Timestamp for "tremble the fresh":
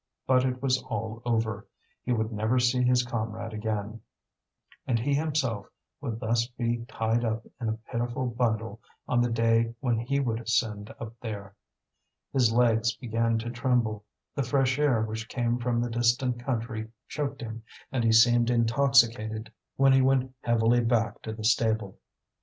13.51-14.79